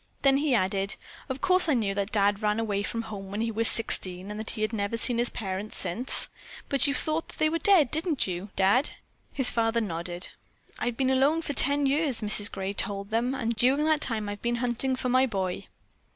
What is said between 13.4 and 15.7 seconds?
during that time I've been hunting for my boy."